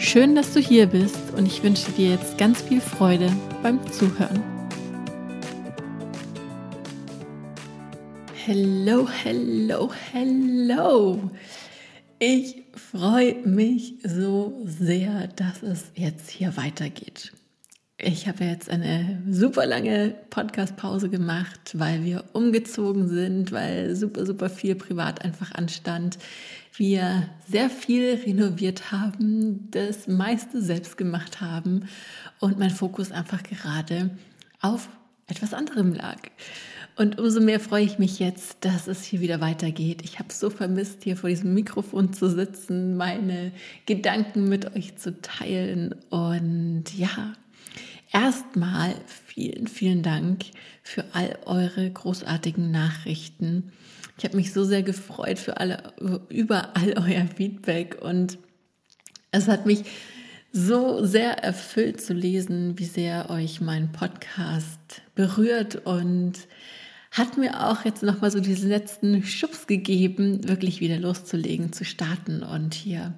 [0.00, 3.32] Schön, dass du hier bist und ich wünsche dir jetzt ganz viel Freude
[3.64, 4.40] beim Zuhören.
[8.32, 11.30] Hello, hello, hello.
[12.20, 17.32] Ich freue mich so sehr, dass es jetzt hier weitergeht.
[18.00, 24.48] Ich habe jetzt eine super lange Podcast-Pause gemacht, weil wir umgezogen sind, weil super, super
[24.48, 26.18] viel privat einfach anstand.
[26.78, 31.88] Wir sehr viel renoviert haben, das meiste selbst gemacht haben
[32.38, 34.10] und mein Fokus einfach gerade
[34.60, 34.88] auf
[35.26, 36.18] etwas anderem lag.
[36.94, 40.02] Und umso mehr freue ich mich jetzt, dass es hier wieder weitergeht.
[40.04, 43.50] Ich habe so vermisst, hier vor diesem Mikrofon zu sitzen, meine
[43.86, 45.96] Gedanken mit euch zu teilen.
[46.10, 47.32] Und ja,
[48.10, 48.94] Erstmal
[49.26, 50.44] vielen, vielen Dank
[50.82, 53.72] für all eure großartigen Nachrichten.
[54.18, 55.92] Ich habe mich so sehr gefreut für alle,
[56.28, 58.38] über all euer Feedback und
[59.30, 59.84] es hat mich
[60.52, 66.32] so sehr erfüllt zu lesen, wie sehr euch mein Podcast berührt und
[67.12, 72.42] hat mir auch jetzt nochmal so diesen letzten Schubs gegeben, wirklich wieder loszulegen, zu starten
[72.42, 73.14] und hier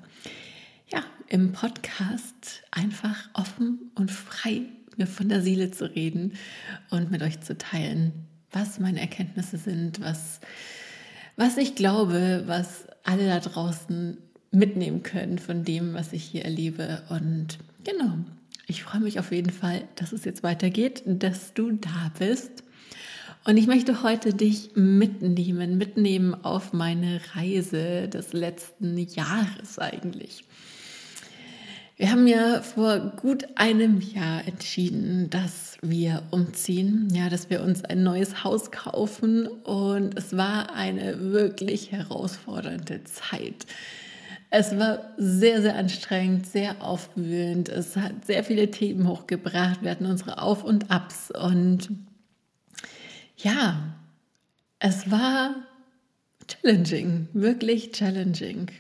[0.93, 4.63] ja, im Podcast einfach offen und frei
[4.99, 6.35] mir von der Seele zu reden
[6.91, 8.13] und mit euch zu teilen,
[8.53, 10.41] was meine Erkenntnisse sind, was,
[11.37, 14.19] was ich glaube, was alle da draußen
[14.51, 17.03] mitnehmen können von dem, was ich hier erlebe.
[17.09, 18.19] Und genau,
[18.67, 22.65] ich freue mich auf jeden Fall, dass es jetzt weitergeht, dass du da bist.
[23.45, 30.45] Und ich möchte heute dich mitnehmen, mitnehmen auf meine Reise des letzten Jahres eigentlich.
[32.01, 37.85] Wir haben ja vor gut einem Jahr entschieden, dass wir umziehen, ja, dass wir uns
[37.85, 43.67] ein neues Haus kaufen und es war eine wirklich herausfordernde Zeit.
[44.49, 47.69] Es war sehr, sehr anstrengend, sehr aufwühlend.
[47.69, 49.83] Es hat sehr viele Themen hochgebracht.
[49.83, 51.91] Wir hatten unsere Auf und Abs und
[53.37, 53.95] ja,
[54.79, 55.55] es war
[56.49, 58.71] challenging, wirklich challenging.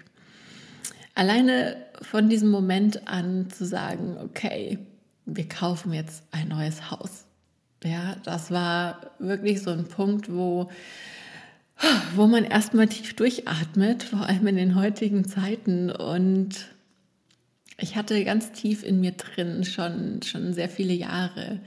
[1.14, 4.78] Alleine von diesem Moment an zu sagen, okay,
[5.27, 7.25] wir kaufen jetzt ein neues Haus.
[7.84, 10.71] Ja, das war wirklich so ein Punkt, wo,
[12.15, 15.91] wo man erstmal tief durchatmet, vor allem in den heutigen Zeiten.
[15.91, 16.66] Und
[17.78, 21.61] ich hatte ganz tief in mir drin schon, schon sehr viele Jahre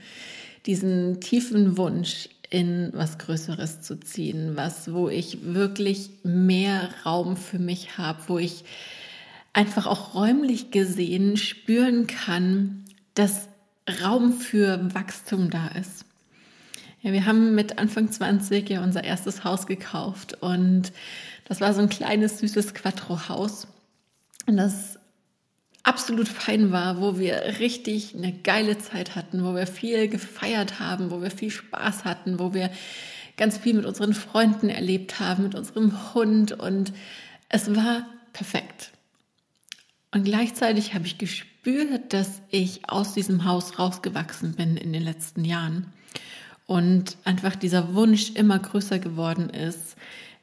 [0.66, 7.58] diesen tiefen Wunsch, in was Größeres zu ziehen, was, wo ich wirklich mehr Raum für
[7.58, 8.64] mich habe, wo ich
[9.54, 12.84] einfach auch räumlich gesehen spüren kann,
[13.14, 13.48] dass
[14.02, 16.04] Raum für Wachstum da ist.
[17.00, 20.92] Ja, wir haben mit Anfang 20 ja unser erstes Haus gekauft und
[21.46, 23.68] das war so ein kleines, süßes Quattro-Haus.
[24.46, 24.98] Das
[25.82, 31.10] absolut fein war, wo wir richtig eine geile Zeit hatten, wo wir viel gefeiert haben,
[31.10, 32.70] wo wir viel Spaß hatten, wo wir
[33.36, 36.92] ganz viel mit unseren Freunden erlebt haben, mit unserem Hund und
[37.50, 38.93] es war perfekt.
[40.14, 45.44] Und gleichzeitig habe ich gespürt, dass ich aus diesem Haus rausgewachsen bin in den letzten
[45.44, 45.92] Jahren.
[46.66, 49.96] Und einfach dieser Wunsch immer größer geworden ist,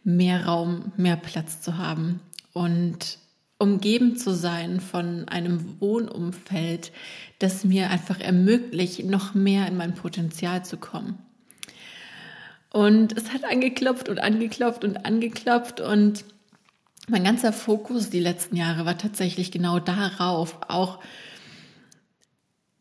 [0.03, 2.19] mehr Raum, mehr Platz zu haben
[2.51, 3.17] und
[3.59, 6.91] umgeben zu sein von einem Wohnumfeld,
[7.39, 11.17] das mir einfach ermöglicht, noch mehr in mein Potenzial zu kommen.
[12.73, 16.25] Und es hat angeklopft und angeklopft und angeklopft und
[17.11, 20.99] mein ganzer Fokus die letzten Jahre war tatsächlich genau darauf, auch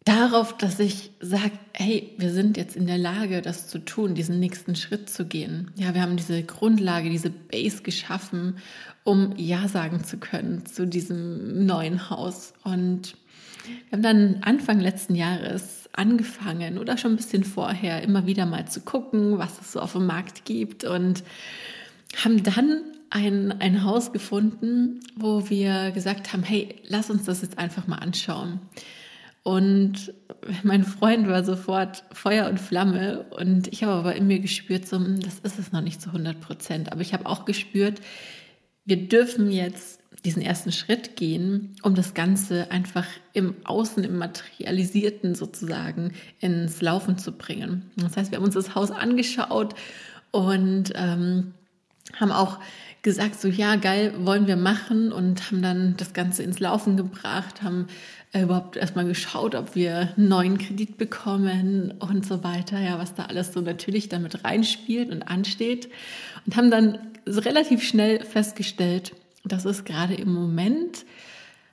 [0.05, 4.39] darauf, dass ich sage, hey, wir sind jetzt in der Lage, das zu tun, diesen
[4.39, 5.73] nächsten Schritt zu gehen.
[5.77, 8.59] Ja, wir haben diese Grundlage, diese Base geschaffen,
[9.05, 12.55] um Ja sagen zu können zu diesem neuen Haus.
[12.63, 13.17] Und
[13.65, 18.67] wir haben dann Anfang letzten Jahres angefangen oder schon ein bisschen vorher immer wieder mal
[18.67, 21.25] zu gucken, was es so auf dem Markt gibt und
[22.17, 27.59] haben dann ein, ein Haus gefunden, wo wir gesagt haben, hey, lass uns das jetzt
[27.59, 28.61] einfach mal anschauen.
[29.43, 30.13] Und
[30.63, 34.97] mein Freund war sofort Feuer und Flamme und ich habe aber in mir gespürt, so,
[34.97, 36.93] hm, das ist es noch nicht zu 100 Prozent.
[36.93, 38.01] Aber ich habe auch gespürt,
[38.85, 45.35] wir dürfen jetzt diesen ersten Schritt gehen, um das Ganze einfach im Außen, im Materialisierten
[45.35, 47.91] sozusagen ins Laufen zu bringen.
[47.97, 49.75] Das heißt, wir haben uns das Haus angeschaut
[50.31, 51.55] und ähm,
[52.19, 52.59] haben auch
[53.03, 57.63] gesagt, so ja, geil, wollen wir machen und haben dann das Ganze ins Laufen gebracht,
[57.63, 57.89] haben
[58.33, 63.15] äh, überhaupt erstmal geschaut, ob wir einen neuen Kredit bekommen und so weiter, ja, was
[63.15, 65.89] da alles so natürlich damit reinspielt und ansteht.
[66.47, 69.13] Und haben dann relativ schnell festgestellt,
[69.45, 71.05] dass es gerade im Moment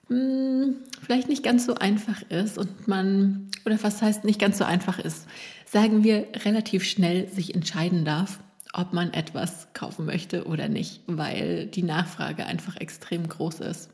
[0.09, 4.57] mh, hm, vielleicht nicht ganz so einfach ist und man, oder was heißt nicht ganz
[4.57, 5.27] so einfach ist,
[5.65, 8.39] sagen wir relativ schnell sich entscheiden darf,
[8.77, 13.89] ob man etwas kaufen möchte oder nicht, weil die Nachfrage einfach extrem groß ist.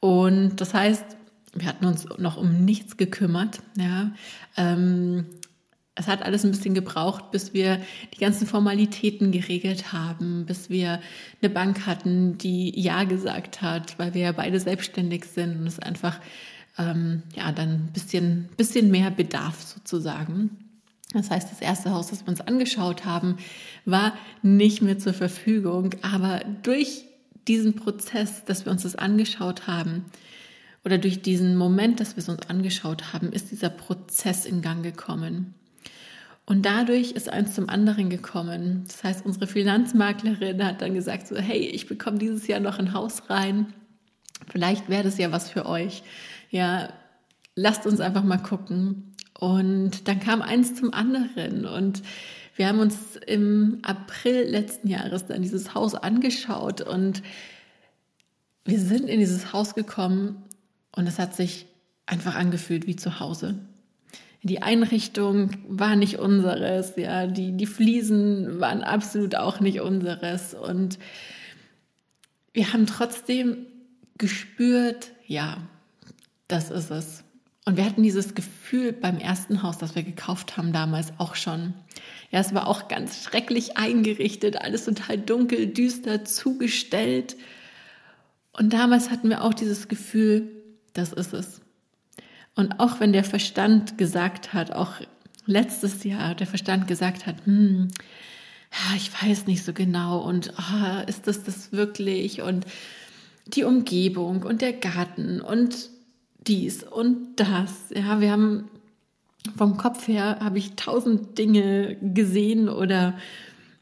[0.00, 1.04] Und das heißt,
[1.54, 3.60] wir hatten uns noch um nichts gekümmert.
[3.78, 4.10] Ja.
[4.56, 5.26] Ähm,
[5.94, 7.80] es hat alles ein bisschen gebraucht, bis wir
[8.12, 11.00] die ganzen Formalitäten geregelt haben, bis wir
[11.40, 15.78] eine Bank hatten, die Ja gesagt hat, weil wir ja beide selbstständig sind und es
[15.78, 16.18] einfach
[16.78, 20.63] ähm, ja dann ein bisschen, bisschen mehr bedarf sozusagen.
[21.14, 23.38] Das heißt, das erste Haus, das wir uns angeschaut haben,
[23.84, 24.12] war
[24.42, 27.04] nicht mehr zur Verfügung, aber durch
[27.48, 30.04] diesen Prozess, dass wir uns das angeschaut haben,
[30.84, 34.82] oder durch diesen Moment, dass wir es uns angeschaut haben, ist dieser Prozess in Gang
[34.82, 35.54] gekommen.
[36.46, 38.84] Und dadurch ist eins zum anderen gekommen.
[38.86, 42.92] Das heißt, unsere Finanzmaklerin hat dann gesagt, so, hey, ich bekomme dieses Jahr noch ein
[42.92, 43.72] Haus rein.
[44.50, 46.02] Vielleicht wäre das ja was für euch.
[46.50, 46.90] Ja,
[47.54, 49.13] lasst uns einfach mal gucken.
[49.38, 51.66] Und dann kam eins zum anderen.
[51.66, 52.02] Und
[52.56, 57.22] wir haben uns im April letzten Jahres dann dieses Haus angeschaut und
[58.64, 60.44] wir sind in dieses Haus gekommen
[60.92, 61.66] und es hat sich
[62.06, 63.58] einfach angefühlt wie zu Hause.
[64.42, 70.52] Die Einrichtung war nicht unseres, ja, die, die Fliesen waren absolut auch nicht unseres.
[70.52, 70.98] Und
[72.52, 73.66] wir haben trotzdem
[74.18, 75.56] gespürt, ja,
[76.46, 77.24] das ist es.
[77.64, 81.72] Und wir hatten dieses Gefühl beim ersten Haus, das wir gekauft haben damals auch schon.
[82.30, 87.36] Ja, es war auch ganz schrecklich eingerichtet, alles total dunkel, düster, zugestellt.
[88.52, 90.50] Und damals hatten wir auch dieses Gefühl,
[90.92, 91.62] das ist es.
[92.54, 95.00] Und auch wenn der Verstand gesagt hat, auch
[95.46, 97.88] letztes Jahr der Verstand gesagt hat, hm,
[98.96, 102.66] ich weiß nicht so genau und oh, ist das das wirklich und
[103.46, 105.90] die Umgebung und der Garten und
[106.46, 107.90] dies und das.
[107.94, 108.68] Ja, wir haben
[109.56, 113.18] vom Kopf her habe ich tausend Dinge gesehen oder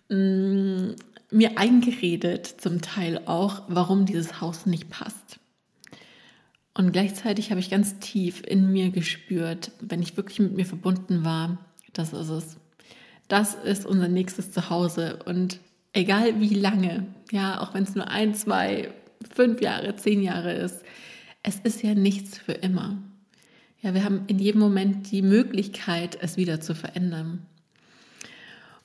[0.09, 0.97] mh, hm,
[1.31, 5.39] mir eingeredet, zum Teil auch, warum dieses Haus nicht passt.
[6.75, 11.25] Und gleichzeitig habe ich ganz tief in mir gespürt, wenn ich wirklich mit mir verbunden
[11.25, 11.59] war,
[11.93, 12.57] das ist es.
[13.29, 15.21] Das ist unser nächstes Zuhause.
[15.25, 15.59] Und
[15.93, 18.91] egal wie lange, ja, auch wenn es nur ein, zwei,
[19.35, 20.83] fünf Jahre, zehn Jahre ist,
[21.43, 22.99] es ist ja nichts für immer.
[23.81, 27.47] Ja, wir haben in jedem Moment die Möglichkeit, es wieder zu verändern.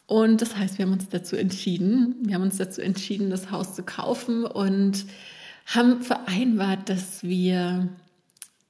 [0.08, 3.76] Und das heißt, wir haben uns dazu entschieden, wir haben uns dazu entschieden, das Haus
[3.76, 5.06] zu kaufen und
[5.66, 7.90] haben vereinbart, dass wir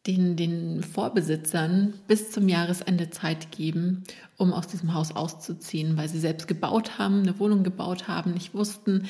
[0.07, 4.03] den, den Vorbesitzern bis zum Jahresende Zeit geben,
[4.37, 8.53] um aus diesem Haus auszuziehen, weil sie selbst gebaut haben, eine Wohnung gebaut haben, nicht
[8.53, 9.07] wussten,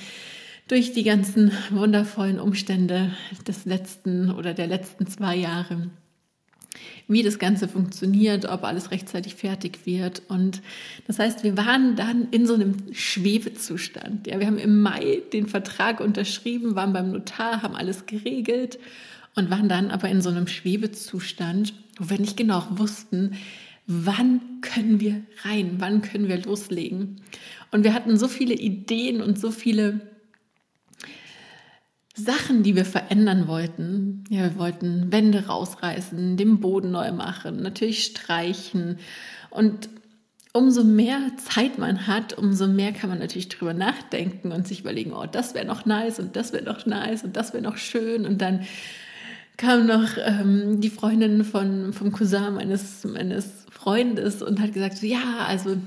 [0.68, 3.12] durch die ganzen wundervollen Umstände
[3.48, 5.90] des letzten oder der letzten zwei Jahre,
[7.08, 10.24] wie das Ganze funktioniert, ob alles rechtzeitig fertig wird.
[10.28, 10.62] Und
[11.08, 14.28] das heißt, wir waren dann in so einem Schwebezustand.
[14.28, 18.78] Ja, wir haben im Mai den Vertrag unterschrieben, waren beim Notar, haben alles geregelt
[19.36, 23.38] und waren dann aber in so einem Schwebezustand, wo wir nicht genau wussten,
[23.86, 27.22] wann können wir rein, wann können wir loslegen.
[27.72, 30.02] Und wir hatten so viele Ideen und so viele
[32.18, 34.24] Sachen, die wir verändern wollten.
[34.30, 38.98] Ja, wir wollten Wände rausreißen, den Boden neu machen, natürlich streichen.
[39.52, 39.90] Und
[40.52, 45.14] umso mehr Zeit man hat, umso mehr kann man natürlich drüber nachdenken und sich überlegen,
[45.14, 48.26] oh, das wäre noch nice und das wäre noch nice und das wäre noch schön.
[48.26, 48.66] Und dann
[49.58, 55.46] kam noch ähm, die Freundin von, vom Cousin meines, meines Freundes und hat gesagt, ja,
[55.48, 55.78] also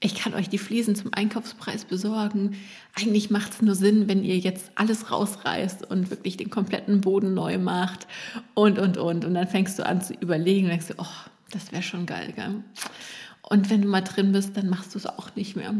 [0.00, 2.56] ich kann euch die Fliesen zum Einkaufspreis besorgen.
[2.94, 7.34] Eigentlich macht es nur Sinn, wenn ihr jetzt alles rausreißt und wirklich den kompletten Boden
[7.34, 8.06] neu macht
[8.54, 9.24] und, und, und.
[9.24, 12.62] Und dann fängst du an zu überlegen und denkst, oh, das wäre schon geil, gell?
[13.42, 15.74] Und wenn du mal drin bist, dann machst du es auch nicht mehr.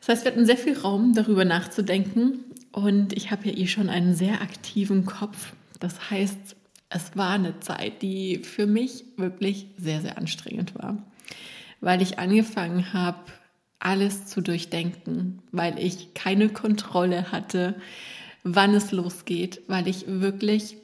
[0.00, 2.44] Das heißt, wir hatten sehr viel Raum, darüber nachzudenken.
[2.72, 5.54] Und ich habe ja eh schon einen sehr aktiven Kopf.
[5.80, 6.56] Das heißt,
[6.90, 11.07] es war eine Zeit, die für mich wirklich sehr, sehr anstrengend war
[11.80, 13.18] weil ich angefangen habe,
[13.78, 17.76] alles zu durchdenken, weil ich keine Kontrolle hatte,
[18.42, 20.76] wann es losgeht, weil ich wirklich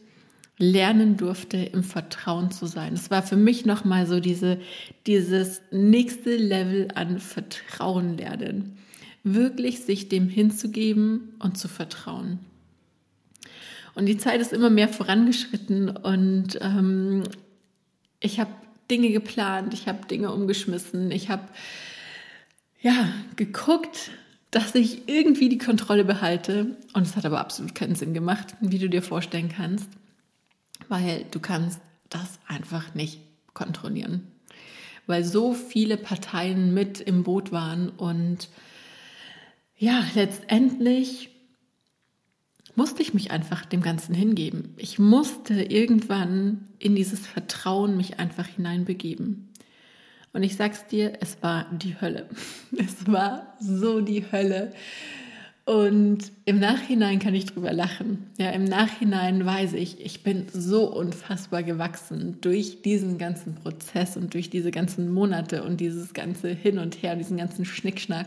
[0.57, 2.95] lernen durfte, im Vertrauen zu sein.
[2.95, 4.61] Es war für mich nochmal so diese,
[5.07, 8.79] dieses nächste Level an Vertrauen lernen.
[9.25, 12.39] Wirklich sich dem hinzugeben und zu vertrauen.
[13.95, 17.23] Und die Zeit ist immer mehr vorangeschritten und ähm,
[18.21, 18.51] ich habe
[18.91, 21.49] Dinge geplant, ich habe Dinge umgeschmissen, ich habe
[22.81, 24.11] ja geguckt,
[24.51, 26.77] dass ich irgendwie die Kontrolle behalte.
[26.93, 29.89] Und es hat aber absolut keinen Sinn gemacht, wie du dir vorstellen kannst,
[30.89, 33.21] weil du kannst das einfach nicht
[33.53, 34.29] kontrollieren,
[35.07, 38.49] weil so viele Parteien mit im Boot waren und
[39.77, 41.34] ja, letztendlich
[42.77, 44.75] musste ich mich einfach dem Ganzen hingeben.
[44.77, 49.49] Ich musste irgendwann in dieses Vertrauen mich einfach hineinbegeben.
[50.33, 52.29] Und ich sag's dir, es war die Hölle.
[52.77, 54.73] Es war so die Hölle.
[55.65, 58.27] Und im Nachhinein kann ich drüber lachen.
[58.37, 64.35] Ja, im Nachhinein weiß ich, ich bin so unfassbar gewachsen durch diesen ganzen Prozess und
[64.35, 68.27] durch diese ganzen Monate und dieses ganze Hin und Her, diesen ganzen Schnickschnack.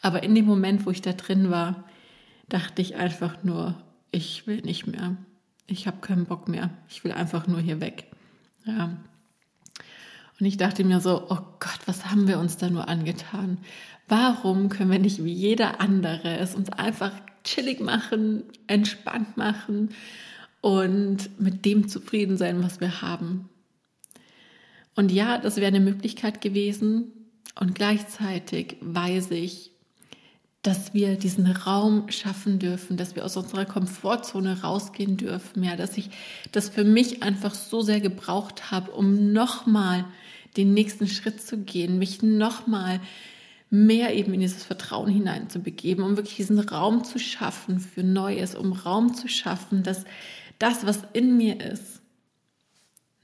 [0.00, 1.84] Aber in dem Moment, wo ich da drin war,
[2.48, 5.16] dachte ich einfach nur, ich will nicht mehr.
[5.66, 6.70] Ich habe keinen Bock mehr.
[6.88, 8.06] Ich will einfach nur hier weg.
[8.64, 8.96] Ja.
[10.38, 13.58] Und ich dachte mir so, oh Gott, was haben wir uns da nur angetan?
[14.06, 17.12] Warum können wir nicht wie jeder andere es uns einfach
[17.42, 19.90] chillig machen, entspannt machen
[20.60, 23.48] und mit dem zufrieden sein, was wir haben?
[24.94, 27.12] Und ja, das wäre eine Möglichkeit gewesen.
[27.58, 29.72] Und gleichzeitig weiß ich,
[30.66, 35.96] dass wir diesen Raum schaffen dürfen, dass wir aus unserer Komfortzone rausgehen dürfen, ja, dass
[35.96, 36.10] ich
[36.50, 40.04] das für mich einfach so sehr gebraucht habe, um nochmal
[40.56, 43.00] den nächsten Schritt zu gehen, mich nochmal
[43.70, 48.72] mehr eben in dieses Vertrauen hineinzubegeben, um wirklich diesen Raum zu schaffen für Neues, um
[48.72, 50.04] Raum zu schaffen, dass
[50.58, 52.00] das, was in mir ist,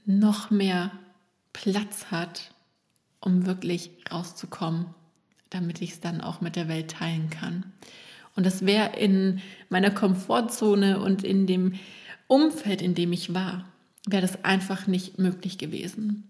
[0.04, 0.92] noch mehr
[1.52, 2.52] Platz hat,
[3.20, 4.86] um wirklich rauszukommen
[5.54, 7.64] damit ich es dann auch mit der Welt teilen kann.
[8.34, 11.74] Und das wäre in meiner Komfortzone und in dem
[12.26, 13.66] Umfeld, in dem ich war,
[14.06, 16.28] wäre das einfach nicht möglich gewesen.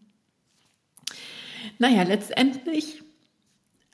[1.78, 3.02] Naja, letztendlich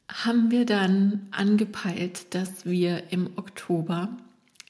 [0.09, 4.09] haben wir dann angepeilt, dass wir im Oktober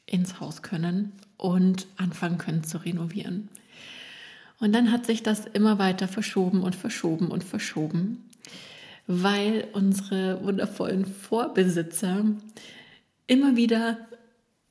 [0.05, 3.49] ins Haus können und anfangen können zu renovieren.
[4.59, 8.29] Und dann hat sich das immer weiter verschoben und verschoben und verschoben
[9.09, 12.25] weil unsere wundervollen Vorbesitzer
[13.27, 13.99] immer wieder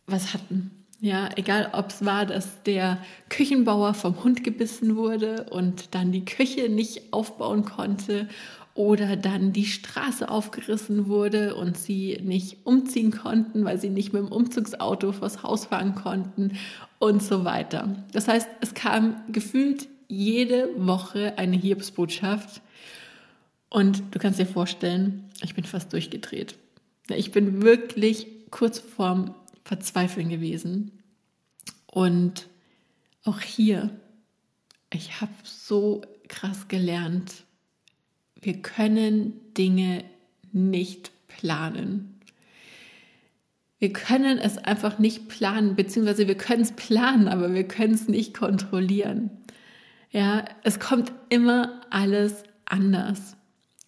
[0.06, 0.72] was hatten.
[1.00, 6.26] Ja, egal ob es war, dass der Küchenbauer vom Hund gebissen wurde und dann die
[6.26, 8.28] Küche nicht aufbauen konnte
[8.74, 14.22] oder dann die Straße aufgerissen wurde und sie nicht umziehen konnten, weil sie nicht mit
[14.24, 16.54] dem Umzugsauto vors Haus fahren konnten
[17.00, 17.96] und so weiter.
[18.12, 22.62] Das heißt, es kam gefühlt jede Woche eine Hiobsbotschaft
[23.70, 26.56] und du kannst dir vorstellen, ich bin fast durchgedreht.
[27.10, 30.92] Ich bin wirklich kurz vorm Verzweifeln gewesen.
[31.86, 32.48] Und
[33.24, 33.90] auch hier,
[34.94, 37.44] ich habe so krass gelernt,
[38.42, 40.04] wir können Dinge
[40.52, 42.20] nicht planen.
[43.80, 48.08] Wir können es einfach nicht planen, beziehungsweise wir können es planen, aber wir können es
[48.08, 49.30] nicht kontrollieren.
[50.12, 53.37] Ja, es kommt immer alles anders.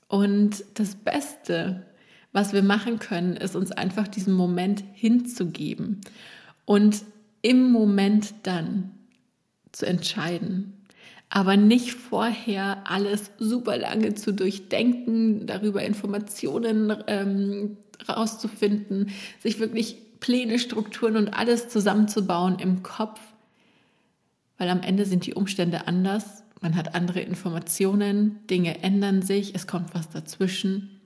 [0.10, 1.86] Und das Beste,
[2.34, 6.01] was wir machen können, ist uns einfach diesen Moment hinzugeben
[6.66, 7.04] und
[7.42, 8.92] im Moment dann
[9.72, 10.74] zu entscheiden.
[11.30, 17.78] Aber nicht vorher alles super lange zu durchdenken, darüber Informationen ähm,
[18.10, 23.22] rauszufinden, sich wirklich Pläne, Strukturen und alles zusammenzubauen im Kopf,
[24.58, 29.68] weil am Ende sind die Umstände anders man hat andere Informationen, Dinge ändern sich, es
[29.68, 31.00] kommt was dazwischen.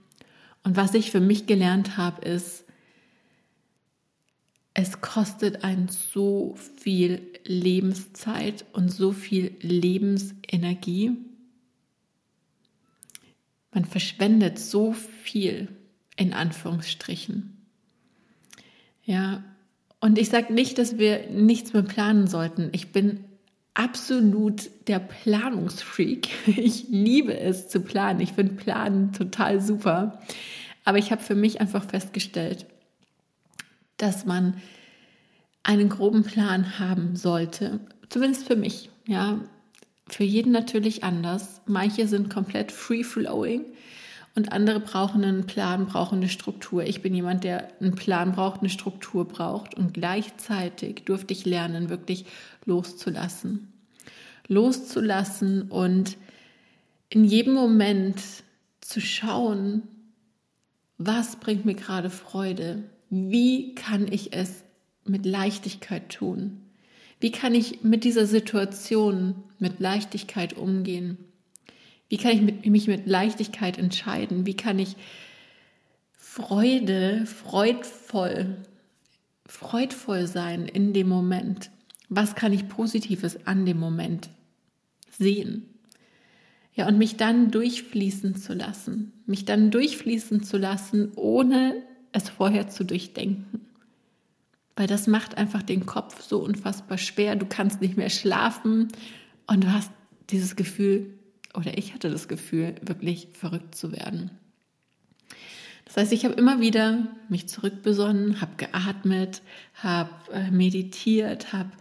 [0.63, 2.65] Und was ich für mich gelernt habe, ist,
[4.73, 11.11] es kostet einen so viel Lebenszeit und so viel Lebensenergie.
[13.71, 15.67] Man verschwendet so viel
[16.15, 17.57] in Anführungsstrichen.
[19.03, 19.43] Ja,
[19.99, 22.69] und ich sage nicht, dass wir nichts mehr planen sollten.
[22.71, 23.25] Ich bin
[23.73, 26.29] absolut der Planungsfreak.
[26.47, 28.19] Ich liebe es zu planen.
[28.19, 30.21] Ich finde Planen total super.
[30.85, 32.65] Aber ich habe für mich einfach festgestellt,
[33.97, 34.55] dass man
[35.63, 37.79] einen groben Plan haben sollte.
[38.09, 38.89] Zumindest für mich.
[39.07, 39.39] Ja,
[40.07, 41.61] für jeden natürlich anders.
[41.65, 43.65] Manche sind komplett free flowing
[44.35, 46.83] Und andere brauchen einen Plan, brauchen eine Struktur.
[46.83, 49.75] Ich bin jemand, der einen Plan braucht, eine Struktur braucht.
[49.75, 52.25] Und gleichzeitig durfte ich lernen, wirklich
[52.65, 53.71] loszulassen.
[54.47, 56.17] Loszulassen und
[57.09, 58.21] in jedem Moment
[58.81, 59.83] zu schauen,
[60.97, 62.83] was bringt mir gerade Freude?
[63.09, 64.63] Wie kann ich es
[65.05, 66.61] mit Leichtigkeit tun?
[67.19, 71.17] Wie kann ich mit dieser Situation mit Leichtigkeit umgehen?
[72.13, 74.45] Wie kann ich mit, mich mit Leichtigkeit entscheiden?
[74.45, 74.97] Wie kann ich
[76.15, 78.57] Freude, freudvoll,
[79.47, 81.71] freudvoll sein in dem Moment?
[82.09, 84.29] Was kann ich Positives an dem Moment
[85.09, 85.65] sehen?
[86.75, 89.13] Ja, und mich dann durchfließen zu lassen.
[89.25, 93.61] Mich dann durchfließen zu lassen, ohne es vorher zu durchdenken.
[94.75, 97.35] Weil das macht einfach den Kopf so unfassbar schwer.
[97.35, 98.89] Du kannst nicht mehr schlafen
[99.47, 99.89] und du hast
[100.29, 101.17] dieses Gefühl,
[101.53, 104.31] oder ich hatte das Gefühl, wirklich verrückt zu werden.
[105.85, 109.41] Das heißt, ich habe immer wieder mich zurückbesonnen, habe geatmet,
[109.75, 111.71] habe äh, meditiert, habe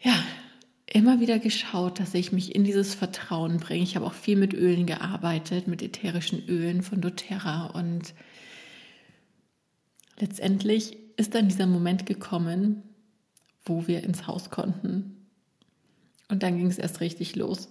[0.00, 0.14] ja
[0.86, 3.82] immer wieder geschaut, dass ich mich in dieses Vertrauen bringe.
[3.82, 8.12] Ich habe auch viel mit Ölen gearbeitet, mit ätherischen Ölen von doTERRA und
[10.18, 12.82] letztendlich ist dann dieser Moment gekommen,
[13.64, 15.21] wo wir ins Haus konnten
[16.32, 17.68] und dann ging es erst richtig los.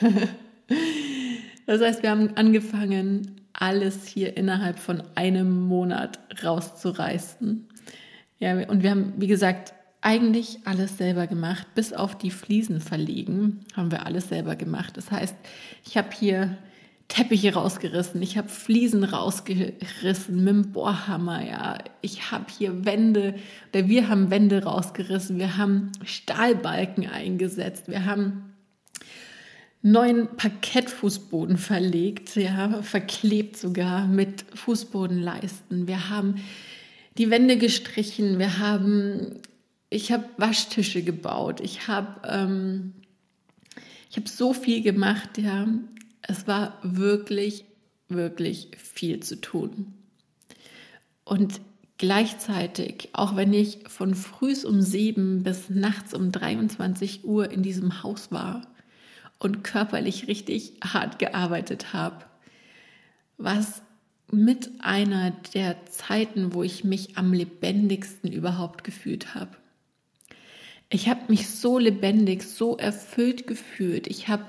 [1.66, 7.66] das heißt, wir haben angefangen, alles hier innerhalb von einem Monat rauszureißen.
[8.38, 13.64] Ja, und wir haben, wie gesagt, eigentlich alles selber gemacht, bis auf die Fliesen verlegen,
[13.74, 14.96] haben wir alles selber gemacht.
[14.96, 15.34] Das heißt,
[15.84, 16.56] ich habe hier
[17.14, 21.78] Teppiche rausgerissen, ich habe Fliesen rausgerissen mit dem Bohrhammer, ja.
[22.00, 23.36] Ich habe hier Wände,
[23.72, 28.54] oder wir haben Wände rausgerissen, wir haben Stahlbalken eingesetzt, wir haben
[29.80, 35.86] neuen Parkettfußboden verlegt, ja, verklebt sogar mit Fußbodenleisten.
[35.86, 36.42] Wir haben
[37.16, 39.38] die Wände gestrichen, wir haben,
[39.88, 42.94] ich habe Waschtische gebaut, ich habe ähm,
[44.10, 45.68] ich habe so viel gemacht, ja.
[46.26, 47.64] Es war wirklich,
[48.08, 49.92] wirklich viel zu tun.
[51.24, 51.60] Und
[51.98, 58.02] gleichzeitig, auch wenn ich von früh um sieben bis nachts um 23 Uhr in diesem
[58.02, 58.66] Haus war
[59.38, 62.24] und körperlich richtig hart gearbeitet habe,
[63.36, 63.82] was
[64.30, 69.56] mit einer der Zeiten, wo ich mich am lebendigsten überhaupt gefühlt habe.
[70.88, 74.06] Ich habe mich so lebendig, so erfüllt gefühlt.
[74.06, 74.44] Ich habe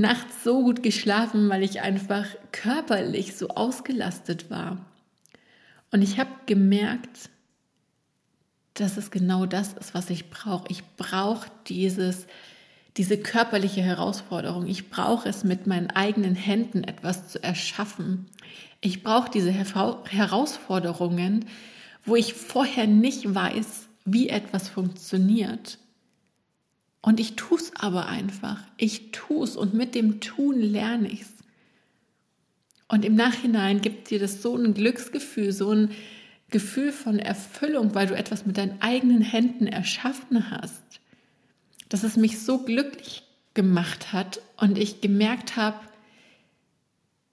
[0.00, 4.84] nachts so gut geschlafen, weil ich einfach körperlich so ausgelastet war.
[5.90, 7.30] Und ich habe gemerkt,
[8.74, 10.66] dass es genau das ist, was ich brauche.
[10.68, 12.26] Ich brauche diese
[13.22, 14.66] körperliche Herausforderung.
[14.66, 18.26] Ich brauche es mit meinen eigenen Händen etwas zu erschaffen.
[18.80, 21.46] Ich brauche diese Herausforderungen,
[22.04, 25.78] wo ich vorher nicht weiß, wie etwas funktioniert.
[27.00, 28.62] Und ich tue es aber einfach.
[28.76, 31.32] Ich tue es und mit dem Tun lerne ich es.
[32.88, 35.90] Und im Nachhinein gibt dir das so ein Glücksgefühl, so ein
[36.50, 41.00] Gefühl von Erfüllung, weil du etwas mit deinen eigenen Händen erschaffen hast,
[41.90, 45.78] dass es mich so glücklich gemacht hat und ich gemerkt habe,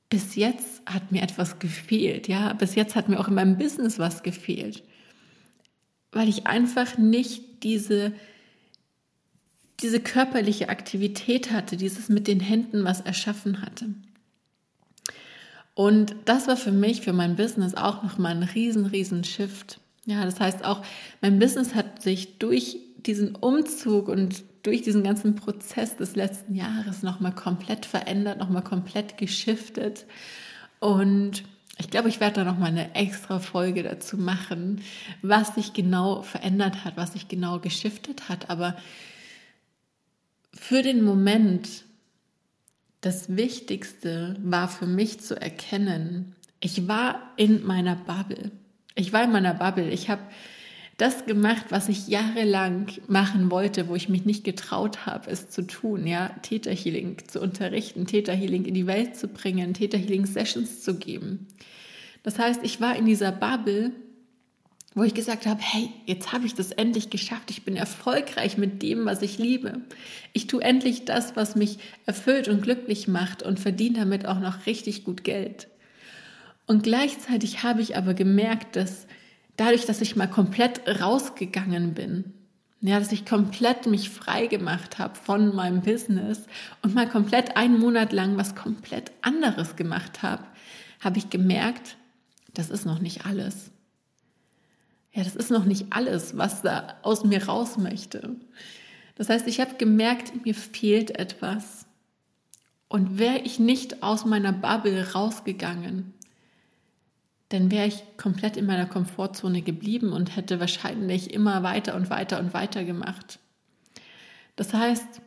[0.10, 3.98] bis jetzt hat mir etwas gefehlt, ja, bis jetzt hat mir auch in meinem Business
[4.00, 4.84] was gefehlt,
[6.12, 8.14] weil ich einfach nicht diese
[9.82, 13.88] diese körperliche Aktivität hatte, dieses mit den Händen was erschaffen hatte.
[15.74, 19.80] Und das war für mich, für mein Business auch nochmal ein riesen, riesen Shift.
[20.06, 20.84] Ja, das heißt auch,
[21.22, 27.04] mein Business hat sich durch diesen Umzug und durch diesen ganzen Prozess des letzten Jahres
[27.04, 30.06] nochmal komplett verändert, nochmal komplett geschiftet.
[30.80, 31.44] Und
[31.78, 34.82] ich glaube, ich werde da nochmal eine extra Folge dazu machen,
[35.22, 38.50] was sich genau verändert hat, was sich genau geschiftet hat.
[38.50, 38.76] Aber
[40.56, 41.84] für den Moment
[43.02, 48.52] das Wichtigste war für mich zu erkennen, ich war in meiner Bubble.
[48.96, 49.90] Ich war in meiner Bubble.
[49.92, 50.24] Ich habe
[50.98, 55.68] das gemacht, was ich jahrelang machen wollte, wo ich mich nicht getraut habe, es zu
[55.68, 61.48] tun, ja, Täterhealing zu unterrichten, Täterhealing in die Welt zu bringen, Täterhealing Sessions zu geben.
[62.24, 63.92] Das heißt, ich war in dieser Bubble
[64.96, 67.52] wo ich gesagt habe, hey, jetzt habe ich das endlich geschafft.
[67.52, 69.82] Ich bin erfolgreich mit dem, was ich liebe.
[70.32, 74.66] Ich tue endlich das, was mich erfüllt und glücklich macht und verdiene damit auch noch
[74.66, 75.68] richtig gut Geld.
[76.66, 79.06] Und gleichzeitig habe ich aber gemerkt, dass
[79.58, 82.34] dadurch, dass ich mal komplett rausgegangen bin,
[82.82, 86.44] Ja, dass ich komplett mich frei gemacht habe von meinem Business
[86.84, 90.44] und mal komplett einen Monat lang was komplett anderes gemacht habe,
[91.00, 91.98] habe ich gemerkt,
[92.54, 93.72] das ist noch nicht alles.
[95.16, 98.36] Ja, das ist noch nicht alles, was da aus mir raus möchte.
[99.16, 101.86] Das heißt, ich habe gemerkt, mir fehlt etwas.
[102.90, 106.14] Und wäre ich nicht aus meiner Bubble rausgegangen,
[107.50, 112.40] dann wäre ich komplett in meiner Komfortzone geblieben und hätte wahrscheinlich immer weiter und weiter
[112.40, 113.40] und weiter gemacht.
[114.58, 115.22] Das heißt,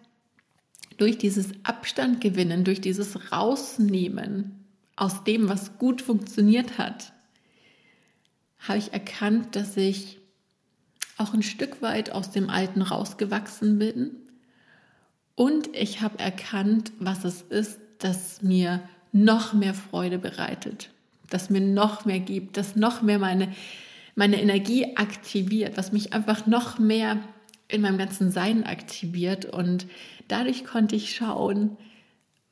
[0.99, 7.13] durch dieses Abstand gewinnen, durch dieses Rausnehmen aus dem, was gut funktioniert hat,
[8.61, 10.19] habe ich erkannt, dass ich
[11.17, 14.17] auch ein Stück weit aus dem Alten rausgewachsen bin.
[15.35, 20.91] Und ich habe erkannt, was es ist, das mir noch mehr Freude bereitet
[21.31, 23.53] das mir noch mehr gibt, das noch mehr meine,
[24.15, 27.19] meine Energie aktiviert, was mich einfach noch mehr
[27.69, 29.45] in meinem ganzen Sein aktiviert.
[29.45, 29.87] Und
[30.29, 31.77] dadurch konnte ich schauen,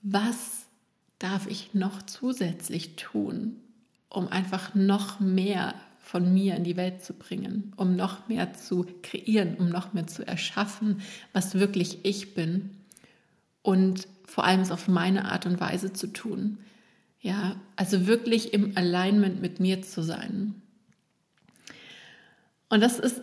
[0.03, 0.66] was
[1.19, 3.57] darf ich noch zusätzlich tun,
[4.11, 5.75] um einfach noch mehr
[6.07, 10.07] von mir in die Welt zu bringen, um noch mehr zu kreieren, um noch mehr
[10.07, 11.01] zu erschaffen,
[11.33, 12.71] was wirklich ich bin
[13.62, 16.59] und vor allem es auf meine Art und Weise zu tun.
[17.21, 20.55] Ja, also wirklich im Alignment mit mir zu sein.
[22.69, 23.21] Und das ist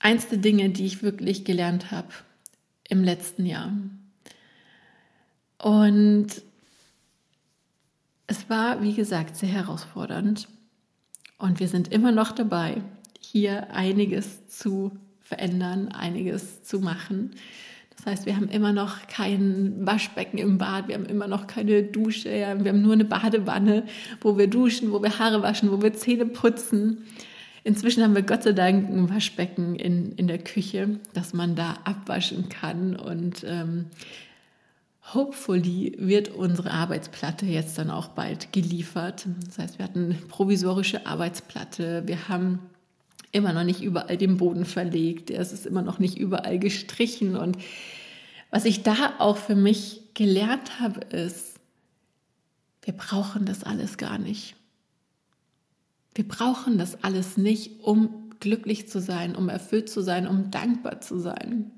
[0.00, 2.08] eins der Dinge, die ich wirklich gelernt habe
[2.88, 3.72] im letzten Jahr.
[5.58, 6.42] Und
[8.26, 10.48] es war, wie gesagt, sehr herausfordernd.
[11.38, 12.82] Und wir sind immer noch dabei,
[13.20, 17.30] hier einiges zu verändern, einiges zu machen.
[17.96, 21.82] Das heißt, wir haben immer noch kein Waschbecken im Bad, wir haben immer noch keine
[21.82, 23.84] Dusche, wir haben nur eine Badewanne,
[24.20, 27.04] wo wir duschen, wo wir Haare waschen, wo wir Zähne putzen.
[27.64, 31.78] Inzwischen haben wir Gott sei Dank ein Waschbecken in, in der Küche, dass man da
[31.84, 33.86] abwaschen kann und ähm,
[35.14, 39.26] Hopefully wird unsere Arbeitsplatte jetzt dann auch bald geliefert.
[39.46, 42.58] Das heißt, wir hatten eine provisorische Arbeitsplatte, wir haben
[43.32, 47.36] immer noch nicht überall den Boden verlegt, es ist immer noch nicht überall gestrichen.
[47.36, 47.56] Und
[48.50, 51.58] was ich da auch für mich gelernt habe, ist,
[52.82, 54.56] wir brauchen das alles gar nicht.
[56.14, 61.00] Wir brauchen das alles nicht, um glücklich zu sein, um erfüllt zu sein, um dankbar
[61.00, 61.70] zu sein.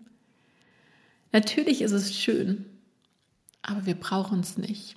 [1.32, 2.64] Natürlich ist es schön,
[3.62, 4.96] aber wir brauchen es nicht.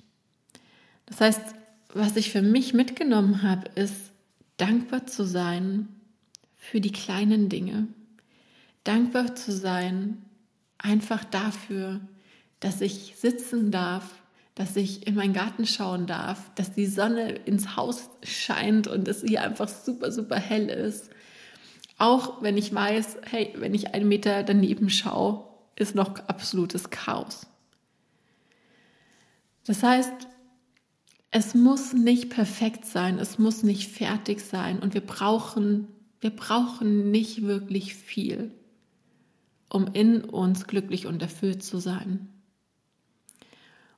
[1.06, 1.42] Das heißt,
[1.92, 3.94] was ich für mich mitgenommen habe, ist
[4.56, 5.88] dankbar zu sein
[6.56, 7.88] für die kleinen Dinge.
[8.84, 10.22] Dankbar zu sein,
[10.78, 12.00] einfach dafür,
[12.60, 14.22] dass ich sitzen darf,
[14.54, 19.22] dass ich in meinen Garten schauen darf, dass die Sonne ins Haus scheint und es
[19.22, 21.10] hier einfach super, super hell ist.
[21.98, 25.44] Auch wenn ich weiß, hey, wenn ich einen Meter daneben schaue,
[25.76, 27.46] ist noch absolutes Chaos.
[29.64, 30.12] Das heißt,
[31.30, 35.88] es muss nicht perfekt sein, es muss nicht fertig sein und wir brauchen
[36.24, 38.50] wir brauchen nicht wirklich viel,
[39.68, 42.30] um in uns glücklich und erfüllt zu sein.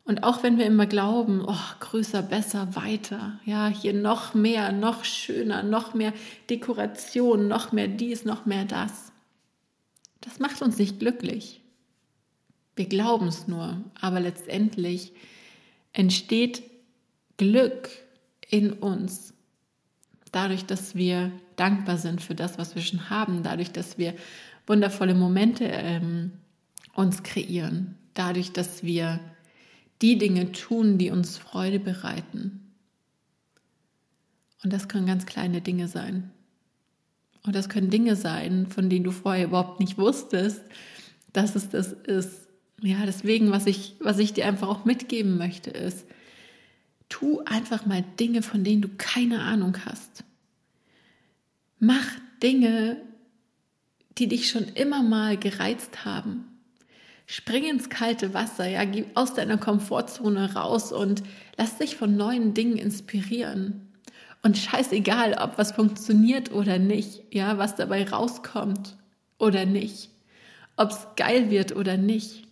[0.02, 5.04] Und auch wenn wir immer glauben, oh, größer, besser, weiter, ja, hier noch mehr, noch
[5.04, 6.12] schöner, noch mehr
[6.50, 9.12] Dekoration, noch mehr dies, noch mehr das,
[10.20, 11.60] das macht uns nicht glücklich.
[12.74, 15.12] Wir glauben es nur, aber letztendlich
[15.96, 16.62] entsteht
[17.38, 17.88] Glück
[18.48, 19.34] in uns
[20.30, 24.14] dadurch, dass wir dankbar sind für das, was wir schon haben, dadurch, dass wir
[24.66, 26.32] wundervolle Momente ähm,
[26.94, 29.20] uns kreieren, dadurch, dass wir
[30.02, 32.72] die Dinge tun, die uns Freude bereiten.
[34.62, 36.30] Und das können ganz kleine Dinge sein.
[37.42, 40.60] Und das können Dinge sein, von denen du vorher überhaupt nicht wusstest,
[41.32, 42.45] dass es das ist.
[42.82, 46.06] Ja, deswegen, was ich, was ich dir einfach auch mitgeben möchte, ist,
[47.08, 50.24] tu einfach mal Dinge, von denen du keine Ahnung hast.
[51.78, 52.06] Mach
[52.42, 53.00] Dinge,
[54.18, 56.44] die dich schon immer mal gereizt haben.
[57.26, 61.22] Spring ins kalte Wasser, ja, geh aus deiner Komfortzone raus und
[61.56, 63.88] lass dich von neuen Dingen inspirieren.
[64.42, 68.96] Und scheißegal, ob was funktioniert oder nicht, ja, was dabei rauskommt
[69.38, 70.10] oder nicht,
[70.76, 72.45] ob es geil wird oder nicht.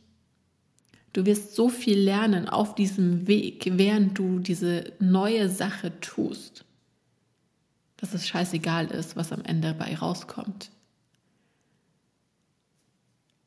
[1.14, 6.64] Du wirst so viel lernen auf diesem Weg, während du diese neue Sache tust
[8.04, 10.70] dass es scheißegal ist, was am Ende dabei rauskommt.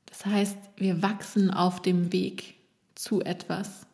[0.07, 2.55] Das heißt, wir wachsen auf dem Weg
[2.95, 3.85] zu etwas.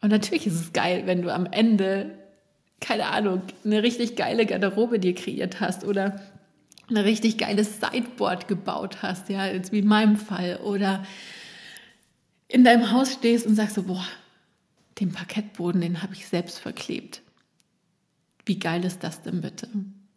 [0.00, 2.16] Und natürlich ist es geil, wenn du am Ende,
[2.80, 6.20] keine Ahnung, eine richtig geile Garderobe dir kreiert hast oder
[6.88, 11.04] ein richtig geiles Sideboard gebaut hast, ja, jetzt wie in meinem Fall, oder
[12.54, 14.06] in deinem Haus stehst und sagst so, boah,
[15.00, 17.20] den Parkettboden, den habe ich selbst verklebt.
[18.46, 19.68] Wie geil ist das denn bitte?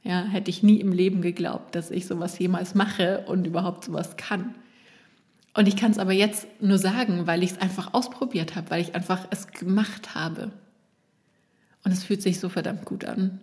[0.03, 4.17] Ja, hätte ich nie im Leben geglaubt, dass ich sowas jemals mache und überhaupt sowas
[4.17, 4.53] kann.
[5.55, 8.81] Und ich kann es aber jetzt nur sagen, weil ich es einfach ausprobiert habe, weil
[8.83, 10.51] ich einfach es gemacht habe.
[11.83, 13.41] Und es fühlt sich so verdammt gut an.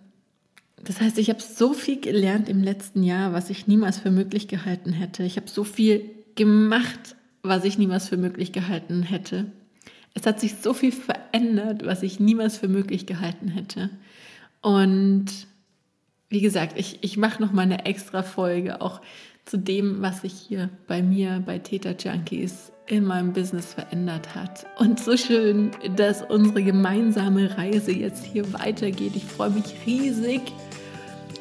[0.85, 4.47] Das heißt, ich habe so viel gelernt im letzten Jahr, was ich niemals für möglich
[4.47, 5.23] gehalten hätte.
[5.23, 9.45] Ich habe so viel gemacht, was ich niemals für möglich gehalten hätte.
[10.13, 13.89] Es hat sich so viel verändert, was ich niemals für möglich gehalten hätte.
[14.61, 15.25] Und
[16.29, 19.01] wie gesagt, ich, ich mache noch mal eine extra Folge auch
[19.45, 24.65] zu dem, was sich hier bei mir, bei Theta Junkies in meinem Business verändert hat.
[24.77, 29.15] Und so schön, dass unsere gemeinsame Reise jetzt hier weitergeht.
[29.15, 30.41] Ich freue mich riesig.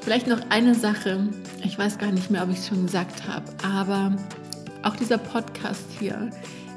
[0.00, 1.28] Vielleicht noch eine Sache.
[1.64, 4.16] Ich weiß gar nicht mehr, ob ich es schon gesagt habe, aber
[4.85, 6.31] auch dieser Podcast hier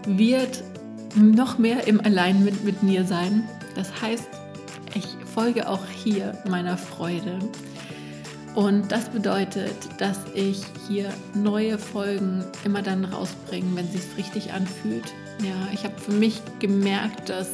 [0.06, 0.63] wird
[1.15, 3.48] noch mehr im Alignment mit mir sein.
[3.76, 4.28] Das heißt,
[4.93, 7.39] ich folge auch hier meiner Freude.
[8.56, 14.52] Und das bedeutet, dass ich hier neue Folgen immer dann rausbringe, wenn sie es richtig
[14.52, 15.13] anfühlt.
[15.43, 17.52] Ja, ich habe für mich gemerkt, dass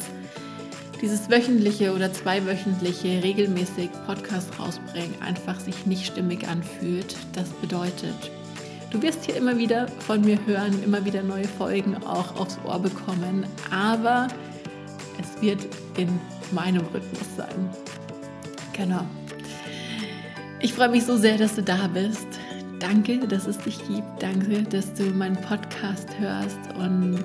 [1.02, 7.16] dieses wöchentliche oder zweiwöchentliche regelmäßig Podcast rausbringen einfach sich nicht stimmig anfühlt.
[7.34, 8.30] Das bedeutet,
[8.94, 12.78] du wirst hier immer wieder von mir hören, immer wieder neue Folgen auch aufs Ohr
[12.78, 14.28] bekommen, aber
[15.20, 16.08] es wird in
[16.52, 17.70] meinem Rhythmus sein.
[18.72, 19.04] Genau.
[20.60, 22.26] Ich freue mich so sehr, dass du da bist.
[22.78, 24.22] Danke, dass es dich gibt.
[24.22, 27.24] Danke, dass du meinen Podcast hörst und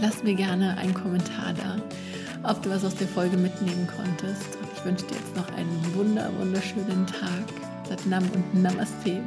[0.00, 1.76] lass mir gerne einen Kommentar da,
[2.48, 4.56] ob du was aus der Folge mitnehmen konntest.
[4.74, 7.44] Ich wünsche dir jetzt noch einen wunder, wunderschönen Tag.
[7.88, 9.20] Satnam und Namaste.